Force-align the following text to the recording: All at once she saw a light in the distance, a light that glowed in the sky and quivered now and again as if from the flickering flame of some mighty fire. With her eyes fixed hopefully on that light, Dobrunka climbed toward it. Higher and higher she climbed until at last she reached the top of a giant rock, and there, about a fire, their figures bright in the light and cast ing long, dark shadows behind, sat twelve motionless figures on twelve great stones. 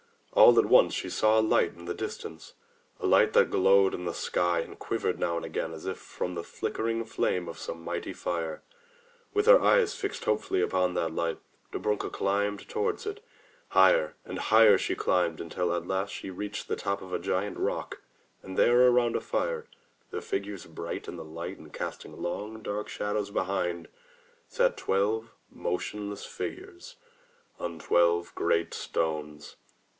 All 0.33 0.57
at 0.57 0.65
once 0.65 0.93
she 0.95 1.09
saw 1.09 1.39
a 1.39 1.43
light 1.43 1.73
in 1.75 1.85
the 1.85 1.93
distance, 1.93 2.53
a 2.99 3.05
light 3.05 3.33
that 3.33 3.51
glowed 3.51 3.93
in 3.93 4.05
the 4.05 4.13
sky 4.13 4.59
and 4.61 4.79
quivered 4.79 5.19
now 5.19 5.35
and 5.35 5.45
again 5.45 5.73
as 5.73 5.85
if 5.85 5.97
from 5.99 6.33
the 6.33 6.43
flickering 6.43 7.03
flame 7.05 7.47
of 7.47 7.59
some 7.59 7.83
mighty 7.83 8.13
fire. 8.13 8.63
With 9.33 9.45
her 9.45 9.61
eyes 9.61 9.93
fixed 9.93 10.23
hopefully 10.23 10.63
on 10.63 10.93
that 10.95 11.13
light, 11.13 11.37
Dobrunka 11.71 12.09
climbed 12.11 12.67
toward 12.67 13.05
it. 13.05 13.23
Higher 13.69 14.15
and 14.25 14.39
higher 14.39 14.77
she 14.77 14.95
climbed 14.95 15.39
until 15.39 15.71
at 15.75 15.85
last 15.85 16.11
she 16.13 16.31
reached 16.31 16.67
the 16.67 16.77
top 16.77 17.03
of 17.03 17.13
a 17.13 17.19
giant 17.19 17.57
rock, 17.59 18.01
and 18.41 18.57
there, 18.57 18.87
about 18.87 19.15
a 19.17 19.21
fire, 19.21 19.67
their 20.09 20.21
figures 20.21 20.65
bright 20.65 21.07
in 21.09 21.17
the 21.17 21.25
light 21.25 21.57
and 21.59 21.73
cast 21.73 22.05
ing 22.05 22.19
long, 22.19 22.63
dark 22.63 22.87
shadows 22.89 23.29
behind, 23.29 23.87
sat 24.47 24.77
twelve 24.77 25.31
motionless 25.51 26.25
figures 26.25 26.95
on 27.59 27.77
twelve 27.77 28.33
great 28.33 28.73
stones. 28.73 29.57